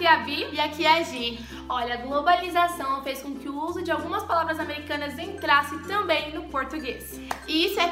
Aqui 0.00 0.06
é 0.06 0.12
a 0.14 0.16
Vi. 0.16 0.48
E 0.54 0.60
aqui 0.60 0.86
é 0.86 0.98
a 0.98 1.02
Gi. 1.02 1.38
Olha, 1.68 1.92
a 1.92 1.96
globalização 1.98 3.02
fez 3.02 3.20
com 3.20 3.34
que 3.34 3.50
o 3.50 3.64
uso 3.66 3.82
de 3.82 3.90
algumas 3.90 4.22
palavras 4.24 4.58
americanas 4.58 5.18
entrasse 5.18 5.78
também 5.80 6.32
no 6.32 6.44
português. 6.44 7.20
E 7.46 7.66
isso 7.66 7.78
é 7.78 7.86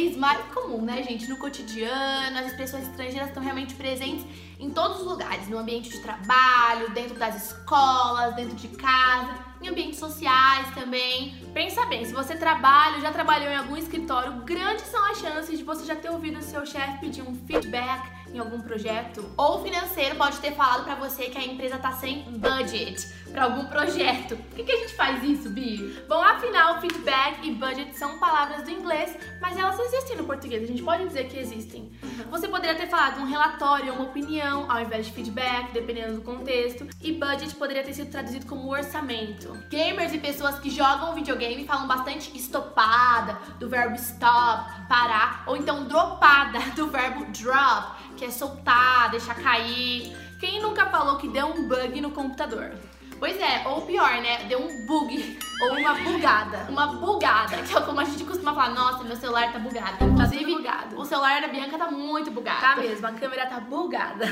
vez 0.00 0.16
mais 0.16 0.40
comum, 0.54 0.82
né, 0.82 1.02
gente? 1.02 1.28
No 1.28 1.36
cotidiano, 1.36 2.38
as 2.38 2.46
expressões 2.46 2.84
estrangeiras 2.84 3.28
estão 3.28 3.42
realmente 3.42 3.74
presentes 3.74 4.24
em 4.58 4.70
todos 4.70 5.00
os 5.00 5.06
lugares, 5.06 5.48
no 5.48 5.58
ambiente 5.58 5.90
de 5.90 5.98
trabalho, 6.00 6.90
dentro 6.90 7.18
das 7.18 7.46
escolas, 7.46 8.34
dentro 8.34 8.56
de 8.56 8.68
casa 8.68 9.50
em 9.62 9.68
ambientes 9.68 9.98
sociais 9.98 10.72
também. 10.74 11.34
Pensa 11.52 11.84
bem, 11.86 12.04
se 12.04 12.12
você 12.12 12.34
trabalha, 12.34 13.00
já 13.00 13.12
trabalhou 13.12 13.50
em 13.50 13.56
algum 13.56 13.76
escritório, 13.76 14.32
grandes 14.44 14.86
são 14.86 15.04
as 15.10 15.18
chances 15.18 15.58
de 15.58 15.64
você 15.64 15.84
já 15.84 15.94
ter 15.94 16.10
ouvido 16.10 16.38
o 16.38 16.42
seu 16.42 16.64
chefe 16.64 16.98
pedir 16.98 17.22
um 17.22 17.34
feedback 17.46 18.10
em 18.32 18.38
algum 18.38 18.60
projeto. 18.60 19.28
Ou 19.36 19.58
o 19.58 19.62
financeiro 19.62 20.16
pode 20.16 20.38
ter 20.38 20.52
falado 20.52 20.84
para 20.84 20.94
você 20.94 21.24
que 21.24 21.36
a 21.36 21.44
empresa 21.44 21.78
tá 21.78 21.92
sem 21.92 22.22
budget 22.22 23.06
para 23.32 23.44
algum 23.44 23.66
projeto. 23.66 24.36
Por 24.36 24.56
que, 24.56 24.64
que 24.64 24.72
a 24.72 24.76
gente 24.76 24.94
faz 24.94 25.22
isso, 25.22 25.50
Bi? 25.50 26.02
Bom, 26.08 26.22
afinal, 26.22 26.80
feedback 26.80 27.46
e 27.46 27.50
budget 27.52 27.96
são 27.96 28.18
palavras 28.18 28.62
do 28.62 28.70
inglês, 28.70 29.16
mas 29.40 29.58
elas 29.58 29.76
existem 29.92 30.16
no 30.16 30.24
português. 30.24 30.62
A 30.62 30.66
gente 30.66 30.82
pode 30.82 31.06
dizer 31.06 31.28
que 31.28 31.38
existem. 31.38 31.90
Uhum. 32.02 32.30
Você 32.30 32.48
poderia 32.48 32.74
ter 32.76 32.86
falado 32.86 33.20
um 33.20 33.24
relatório, 33.24 33.92
uma 33.92 34.04
opinião, 34.04 34.70
ao 34.70 34.80
invés 34.80 35.06
de 35.06 35.12
feedback, 35.12 35.72
dependendo 35.72 36.14
do 36.14 36.22
contexto. 36.22 36.86
E 37.02 37.12
budget 37.12 37.54
poderia 37.56 37.82
ter 37.82 37.92
sido 37.92 38.10
traduzido 38.10 38.46
como 38.46 38.70
orçamento. 38.70 39.52
Gamers 39.68 40.12
e 40.12 40.18
pessoas 40.18 40.58
que 40.58 40.70
jogam 40.70 41.14
videogame 41.14 41.66
falam 41.66 41.86
bastante 41.86 42.36
estopada, 42.36 43.38
do 43.58 43.68
verbo 43.68 43.96
stop, 43.96 44.86
parar, 44.88 45.44
ou 45.46 45.56
então 45.56 45.84
dropada, 45.84 46.60
do 46.76 46.86
verbo 46.86 47.24
drop, 47.32 48.16
que 48.16 48.24
é 48.24 48.30
soltar, 48.30 49.10
deixar 49.10 49.34
cair. 49.34 50.16
Quem 50.38 50.62
nunca 50.62 50.86
falou 50.86 51.16
que 51.16 51.28
deu 51.28 51.46
um 51.46 51.68
bug 51.68 52.00
no 52.00 52.12
computador? 52.12 52.72
Pois 53.20 53.38
é, 53.38 53.68
ou 53.68 53.82
pior, 53.82 54.10
né? 54.22 54.44
Deu 54.44 54.58
um 54.58 54.86
bug. 54.86 55.38
Ou 55.60 55.78
uma 55.78 55.92
bugada. 55.92 56.66
Uma 56.70 56.86
bugada, 56.86 57.58
que 57.58 57.76
é 57.76 57.80
como 57.82 58.00
a 58.00 58.04
gente 58.04 58.24
costuma 58.24 58.54
falar, 58.54 58.70
nossa, 58.70 59.04
meu 59.04 59.14
celular 59.14 59.52
tá 59.52 59.58
bugado. 59.58 59.98
Tá 59.98 60.04
Inclusive, 60.06 60.52
tá 60.52 60.56
bugado. 60.56 61.00
o 61.00 61.04
celular 61.04 61.42
da 61.42 61.48
Bianca 61.48 61.76
tá 61.76 61.90
muito 61.90 62.30
bugado. 62.30 62.60
Tá 62.60 62.76
mesmo, 62.76 63.06
a 63.06 63.12
câmera 63.12 63.46
tá 63.46 63.60
bugada. 63.60 64.24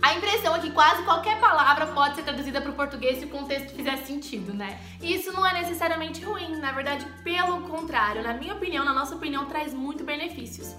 A 0.00 0.14
impressão 0.14 0.56
é 0.56 0.58
que 0.58 0.70
quase 0.70 1.02
qualquer 1.04 1.38
palavra 1.38 1.86
pode 1.88 2.16
ser 2.16 2.22
traduzida 2.22 2.60
para 2.60 2.70
o 2.70 2.74
português 2.74 3.18
se 3.18 3.26
o 3.26 3.28
contexto 3.28 3.72
fizer 3.76 3.98
sentido, 3.98 4.52
né? 4.52 4.80
E 5.00 5.14
isso 5.14 5.30
não 5.30 5.46
é 5.46 5.52
necessariamente 5.60 6.24
ruim, 6.24 6.56
na 6.56 6.72
verdade, 6.72 7.06
pelo 7.22 7.60
contrário, 7.68 8.22
na 8.22 8.32
minha 8.32 8.54
opinião, 8.54 8.84
na 8.84 8.92
nossa 8.92 9.14
opinião, 9.14 9.44
traz 9.44 9.72
muito 9.72 10.02
benefícios. 10.02 10.74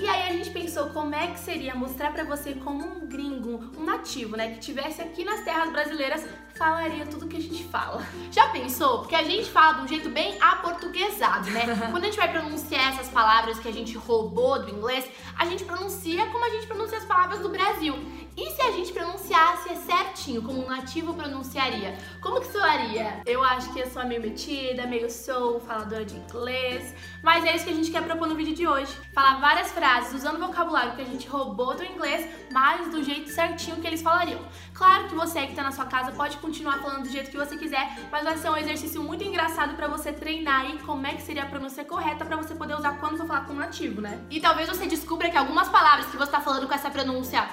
E 0.00 0.08
aí 0.08 0.28
a 0.28 0.32
gente 0.32 0.50
pensou 0.50 0.90
como 0.90 1.12
é 1.12 1.26
que 1.26 1.40
seria 1.40 1.74
mostrar 1.74 2.12
para 2.12 2.22
você 2.22 2.54
como 2.54 2.86
um 2.86 3.08
gringo, 3.08 3.72
um 3.76 3.84
nativo, 3.84 4.36
né, 4.36 4.52
que 4.52 4.60
tivesse 4.60 5.02
aqui 5.02 5.24
nas 5.24 5.40
terras 5.40 5.72
brasileiras, 5.72 6.24
falaria 6.58 7.06
tudo 7.06 7.28
que 7.28 7.36
a 7.36 7.40
gente 7.40 7.64
fala. 7.64 8.04
Já 8.30 8.48
pensou? 8.48 8.98
Porque 8.98 9.14
a 9.14 9.22
gente 9.22 9.48
fala 9.48 9.74
de 9.74 9.80
um 9.82 9.88
jeito 9.88 10.10
bem 10.10 10.36
aportuguesado, 10.40 11.48
né? 11.50 11.64
Quando 11.90 12.02
a 12.02 12.06
gente 12.06 12.18
vai 12.18 12.30
pronunciar 12.30 12.92
essas 12.92 13.08
palavras 13.08 13.58
que 13.58 13.68
a 13.68 13.72
gente 13.72 13.96
roubou 13.96 14.60
do 14.60 14.68
inglês, 14.68 15.08
a 15.38 15.46
gente 15.46 15.64
pronuncia 15.64 16.26
como 16.26 16.44
a 16.44 16.50
gente 16.50 16.66
pronuncia 16.66 16.98
as 16.98 17.04
palavras 17.04 17.38
do 17.38 17.48
Brasil. 17.48 17.94
E 18.40 18.52
se 18.52 18.62
a 18.62 18.70
gente 18.70 18.92
pronunciasse 18.92 19.74
certinho, 19.84 20.40
como 20.40 20.64
um 20.64 20.68
nativo 20.68 21.12
pronunciaria? 21.12 21.98
Como 22.20 22.40
que 22.40 22.46
soaria? 22.52 23.20
Eu 23.26 23.42
acho 23.42 23.72
que 23.72 23.80
eu 23.80 23.90
sou 23.90 24.06
meio 24.06 24.22
metida, 24.22 24.86
meio 24.86 25.10
sou, 25.10 25.58
faladora 25.58 26.04
de 26.04 26.14
inglês. 26.14 26.94
Mas 27.20 27.44
é 27.44 27.56
isso 27.56 27.64
que 27.64 27.72
a 27.72 27.74
gente 27.74 27.90
quer 27.90 28.04
propor 28.04 28.28
no 28.28 28.36
vídeo 28.36 28.54
de 28.54 28.64
hoje. 28.64 28.96
Falar 29.12 29.40
várias 29.40 29.72
frases 29.72 30.14
usando 30.14 30.38
vocabulário 30.38 30.94
que 30.94 31.02
a 31.02 31.04
gente 31.04 31.26
roubou 31.26 31.74
do 31.74 31.84
inglês, 31.84 32.28
mas 32.52 32.88
do 32.92 33.02
jeito 33.02 33.28
certinho 33.28 33.78
que 33.78 33.86
eles 33.88 34.02
falariam. 34.02 34.38
Claro 34.72 35.08
que 35.08 35.16
você 35.16 35.44
que 35.44 35.56
tá 35.56 35.64
na 35.64 35.72
sua 35.72 35.86
casa 35.86 36.12
pode 36.12 36.36
continuar 36.36 36.78
falando 36.78 37.02
do 37.02 37.08
jeito 37.08 37.32
que 37.32 37.36
você 37.36 37.56
quiser, 37.56 37.98
mas 38.12 38.22
vai 38.22 38.36
ser 38.36 38.50
um 38.50 38.56
exercício 38.56 39.02
muito 39.02 39.24
engraçado 39.24 39.74
para 39.74 39.88
você 39.88 40.12
treinar 40.12 40.60
aí 40.60 40.78
como 40.86 41.04
é 41.04 41.14
que 41.14 41.22
seria 41.22 41.42
a 41.42 41.46
pronúncia 41.46 41.84
correta 41.84 42.24
para 42.24 42.36
você 42.36 42.54
poder 42.54 42.76
usar 42.76 42.98
quando 42.98 43.16
for 43.16 43.26
falar 43.26 43.46
com 43.46 43.54
um 43.54 43.56
nativo, 43.56 44.00
né? 44.00 44.20
E 44.30 44.38
talvez 44.38 44.68
você 44.68 44.86
descubra 44.86 45.28
que 45.28 45.36
algumas 45.36 45.68
palavras 45.68 46.06
que 46.06 46.16
você 46.16 46.30
tá 46.30 46.40
falando 46.40 46.68
com 46.68 46.74
essa 46.74 46.88
pronúncia 46.88 47.48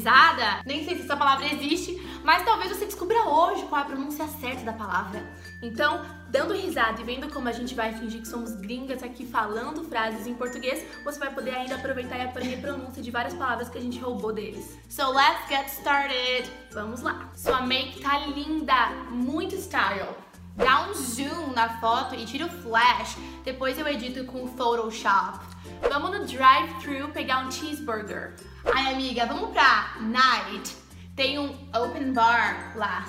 aportuguesa 0.00 0.60
nem 0.64 0.84
sei 0.84 0.96
se 0.96 1.02
essa 1.02 1.16
palavra 1.16 1.46
existe, 1.46 2.00
mas 2.24 2.44
talvez 2.44 2.70
você 2.70 2.86
descubra 2.86 3.22
hoje 3.24 3.64
qual 3.66 3.80
é 3.80 3.84
a 3.84 3.86
pronúncia 3.86 4.26
certa 4.26 4.64
da 4.64 4.72
palavra. 4.72 5.22
Então, 5.62 6.04
dando 6.28 6.54
risada 6.54 7.00
e 7.00 7.04
vendo 7.04 7.30
como 7.30 7.48
a 7.48 7.52
gente 7.52 7.74
vai 7.74 7.92
fingir 7.92 8.20
que 8.20 8.28
somos 8.28 8.54
gringas 8.56 9.02
aqui 9.02 9.26
falando 9.26 9.84
frases 9.84 10.26
em 10.26 10.34
português, 10.34 10.84
você 11.04 11.18
vai 11.18 11.32
poder 11.32 11.54
ainda 11.54 11.76
aproveitar 11.76 12.18
e 12.18 12.22
aprender 12.22 12.56
a 12.56 12.60
pronúncia 12.60 13.02
de 13.02 13.10
várias 13.10 13.34
palavras 13.34 13.68
que 13.68 13.78
a 13.78 13.80
gente 13.80 13.98
roubou 13.98 14.32
deles. 14.32 14.78
So 14.88 15.10
let's 15.12 15.48
get 15.48 15.66
started! 15.68 16.50
Vamos 16.72 17.02
lá! 17.02 17.30
Sua 17.34 17.60
make 17.62 18.00
tá 18.00 18.18
linda, 18.26 18.90
muito 19.10 19.56
style. 19.56 20.29
Dá 20.56 20.88
um 20.88 20.94
zoom 20.94 21.52
na 21.54 21.80
foto 21.80 22.14
e 22.14 22.24
tira 22.24 22.46
o 22.46 22.50
flash, 22.50 23.16
depois 23.44 23.78
eu 23.78 23.86
edito 23.88 24.24
com 24.24 24.46
Photoshop. 24.46 25.40
Vamos 25.88 26.10
no 26.10 26.26
drive-thru 26.26 27.08
pegar 27.08 27.46
um 27.46 27.50
cheeseburger. 27.50 28.34
Ai, 28.74 28.92
amiga, 28.92 29.26
vamos 29.26 29.50
pra 29.50 29.96
night. 30.00 30.76
Tem 31.16 31.38
um 31.38 31.48
open 31.74 32.12
bar 32.12 32.72
lá. 32.76 33.06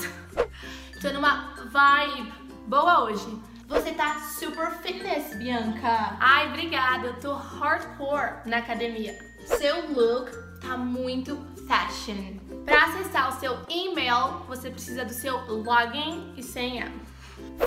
Tô 1.02 1.10
numa 1.12 1.54
vibe 1.72 2.34
boa 2.68 3.04
hoje. 3.04 3.42
Você 3.68 3.94
tá 3.94 4.20
super 4.20 4.72
fitness, 4.82 5.36
Bianca. 5.38 6.18
Ai, 6.20 6.50
obrigada. 6.50 7.08
Eu 7.08 7.20
tô 7.20 7.34
hardcore 7.34 8.46
na 8.46 8.58
academia. 8.58 9.18
Seu 9.46 9.94
look 9.94 10.30
tá 10.60 10.78
muito 10.78 11.38
fashion. 11.68 12.38
Para 12.66 12.84
acessar 12.84 13.30
o 13.30 13.40
seu 13.40 13.58
e-mail, 13.70 14.44
você 14.48 14.70
precisa 14.70 15.06
do 15.06 15.14
seu 15.14 15.38
login 15.64 16.34
e 16.36 16.44
senha. 16.44 16.92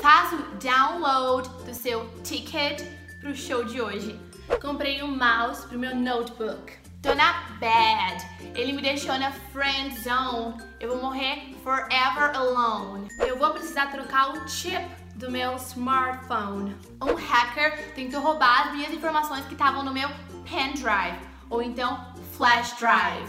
Faça 0.01 0.37
o 0.37 0.43
download 0.57 1.49
do 1.65 1.75
seu 1.75 2.09
ticket 2.23 2.83
pro 3.21 3.35
show 3.35 3.65
de 3.65 3.81
hoje. 3.81 4.19
Comprei 4.61 5.03
um 5.03 5.17
mouse 5.17 5.67
pro 5.67 5.79
meu 5.79 5.95
notebook. 5.95 6.73
Tô 7.03 7.15
na 7.15 7.33
bad. 7.61 8.25
Ele 8.55 8.73
me 8.73 8.83
deixou 8.83 9.19
na 9.19 9.31
friend 9.31 9.95
zone. 10.01 10.55
Eu 10.81 10.91
vou 10.91 11.03
morrer 11.03 11.55
forever 11.62 12.35
alone. 12.35 13.09
Eu 13.19 13.39
vou 13.39 13.51
precisar 13.51 13.87
trocar 13.87 14.33
o 14.33 14.49
chip 14.49 14.85
do 15.17 15.31
meu 15.31 15.55
smartphone. 15.57 16.75
Um 17.03 17.15
hacker 17.15 17.95
tentou 17.95 18.21
roubar 18.21 18.69
as 18.69 18.73
minhas 18.75 18.93
informações 18.93 19.45
que 19.47 19.53
estavam 19.53 19.85
no 19.85 19.93
meu 19.93 20.09
pendrive 20.45 21.19
ou 21.51 21.62
então 21.62 22.12
flash 22.37 22.77
drive. 22.79 23.29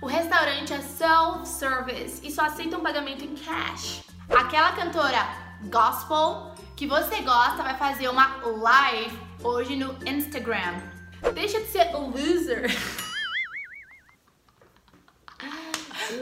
O 0.00 0.06
restaurante 0.06 0.72
é 0.72 0.80
self-service 0.80 2.20
e 2.26 2.30
só 2.30 2.42
aceita 2.42 2.76
um 2.76 2.82
pagamento 2.82 3.24
em 3.24 3.34
cash. 3.34 4.04
Aquela 4.30 4.72
cantora 4.72 5.26
gospel 5.70 6.54
que 6.76 6.86
você 6.86 7.20
gosta 7.22 7.62
vai 7.62 7.76
fazer 7.76 8.08
uma 8.08 8.36
live 8.44 9.18
hoje 9.42 9.76
no 9.76 9.96
Instagram. 10.06 10.80
Deixa 11.34 11.60
de 11.60 11.66
ser 11.66 11.90
loser. 11.96 12.70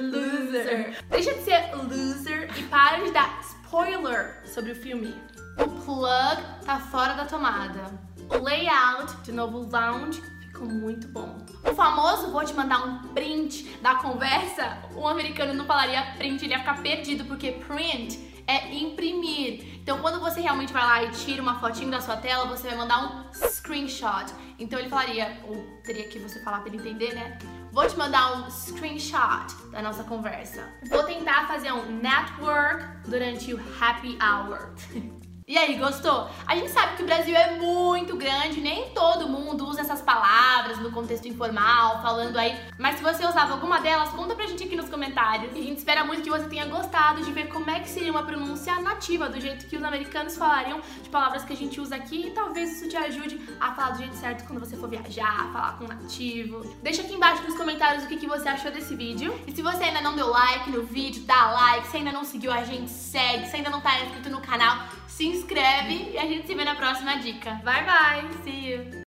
loser. 0.00 1.04
Deixa 1.08 1.34
de 1.34 1.42
ser 1.42 1.74
loser 1.74 2.50
e 2.56 2.62
para 2.64 3.04
de 3.04 3.10
dar 3.10 3.40
spoiler 3.40 4.42
sobre 4.46 4.72
o 4.72 4.76
filme. 4.76 5.14
O 5.58 5.68
plug 5.68 6.42
tá 6.64 6.78
fora 6.78 7.14
da 7.14 7.24
tomada. 7.26 7.90
O 8.30 8.42
layout 8.42 9.16
de 9.22 9.32
novo 9.32 9.68
lounge 9.70 10.22
ficou 10.56 10.66
muito 10.66 11.06
bom. 11.08 11.36
O 11.62 11.74
famoso 11.74 12.30
vou 12.30 12.42
te 12.42 12.54
mandar 12.54 12.86
um 12.86 13.08
print 13.08 13.78
da 13.82 13.96
conversa, 13.96 14.78
o 14.94 15.06
americano 15.06 15.52
não 15.52 15.66
falaria 15.66 16.14
print, 16.16 16.42
ele 16.44 16.54
ia 16.54 16.60
ficar 16.60 16.82
perdido 16.82 17.26
porque 17.26 17.52
print 17.52 18.18
é 18.46 18.74
imprimir. 18.74 19.80
Então, 19.82 19.98
quando 19.98 20.18
você 20.20 20.40
realmente 20.40 20.72
vai 20.72 20.82
lá 20.82 21.02
e 21.02 21.10
tira 21.10 21.42
uma 21.42 21.58
fotinho 21.60 21.90
da 21.90 22.00
sua 22.00 22.16
tela, 22.16 22.46
você 22.46 22.68
vai 22.68 22.76
mandar 22.76 23.04
um 23.04 23.32
screenshot. 23.32 24.32
Então, 24.58 24.78
ele 24.78 24.88
falaria, 24.88 25.40
ou 25.46 25.56
teria 25.84 26.08
que 26.08 26.18
você 26.18 26.40
falar 26.40 26.60
para 26.60 26.68
ele 26.68 26.78
entender, 26.78 27.14
né? 27.14 27.38
Vou 27.72 27.86
te 27.86 27.96
mandar 27.96 28.38
um 28.38 28.50
screenshot 28.50 29.52
da 29.72 29.82
nossa 29.82 30.04
conversa. 30.04 30.66
Vou 30.88 31.02
tentar 31.02 31.48
fazer 31.48 31.72
um 31.72 31.98
network 31.98 32.84
durante 33.08 33.52
o 33.52 33.60
happy 33.80 34.16
hour. 34.22 34.72
E 35.48 35.56
aí, 35.56 35.76
gostou? 35.76 36.28
A 36.44 36.56
gente 36.56 36.72
sabe 36.72 36.96
que 36.96 37.04
o 37.04 37.06
Brasil 37.06 37.36
é 37.36 37.52
muito 37.52 38.16
grande, 38.16 38.60
nem 38.60 38.90
todo 38.90 39.28
mundo 39.28 39.64
usa 39.64 39.82
essas 39.82 40.02
palavras 40.02 40.76
no 40.80 40.90
contexto 40.90 41.28
informal, 41.28 42.02
falando 42.02 42.36
aí. 42.36 42.58
Mas 42.76 42.96
se 42.96 43.02
você 43.04 43.24
usava 43.24 43.52
alguma 43.52 43.80
delas, 43.80 44.08
conta 44.08 44.34
pra 44.34 44.44
gente 44.48 44.64
aqui 44.64 44.74
nos 44.74 44.88
comentários. 44.88 45.54
E 45.54 45.60
a 45.60 45.62
gente 45.62 45.78
espera 45.78 46.04
muito 46.04 46.22
que 46.22 46.30
você 46.30 46.48
tenha 46.48 46.66
gostado 46.66 47.22
de 47.22 47.30
ver 47.30 47.46
como 47.46 47.70
é 47.70 47.78
que 47.78 47.88
seria 47.88 48.10
uma 48.10 48.24
pronúncia 48.24 48.80
nativa, 48.80 49.28
do 49.28 49.40
jeito 49.40 49.68
que 49.68 49.76
os 49.76 49.84
americanos 49.84 50.36
falariam 50.36 50.80
de 51.00 51.08
palavras 51.08 51.44
que 51.44 51.52
a 51.52 51.56
gente 51.56 51.80
usa 51.80 51.94
aqui. 51.94 52.26
E 52.26 52.30
talvez 52.32 52.72
isso 52.72 52.88
te 52.88 52.96
ajude 52.96 53.40
a 53.60 53.72
falar 53.72 53.90
do 53.90 53.98
jeito 53.98 54.16
certo 54.16 54.44
quando 54.48 54.58
você 54.58 54.76
for 54.76 54.88
viajar, 54.88 55.52
falar 55.52 55.78
com 55.78 55.84
um 55.84 55.88
nativo. 55.88 56.74
Deixa 56.82 57.02
aqui 57.02 57.14
embaixo 57.14 57.44
nos 57.44 57.56
comentários 57.56 58.02
o 58.02 58.08
que, 58.08 58.16
que 58.16 58.26
você 58.26 58.48
achou 58.48 58.72
desse 58.72 58.96
vídeo. 58.96 59.32
E 59.46 59.52
se 59.52 59.62
você 59.62 59.84
ainda 59.84 60.00
não 60.00 60.16
deu 60.16 60.26
like 60.26 60.68
no 60.72 60.82
vídeo, 60.82 61.22
dá 61.22 61.52
like. 61.52 61.86
Se 61.86 61.98
ainda 61.98 62.10
não 62.10 62.24
seguiu 62.24 62.52
a 62.52 62.64
gente, 62.64 62.90
segue. 62.90 63.46
Se 63.46 63.54
ainda 63.54 63.70
não 63.70 63.80
tá 63.80 64.02
inscrito 64.02 64.28
no 64.28 64.40
canal, 64.40 64.88
se 65.06 65.35
inscreve 65.36 66.10
e 66.12 66.18
a 66.18 66.26
gente 66.26 66.46
se 66.46 66.54
vê 66.54 66.64
na 66.64 66.74
próxima 66.74 67.16
dica. 67.18 67.60
Bye 67.64 67.84
bye, 67.84 68.42
see 68.44 68.72
you! 68.72 69.04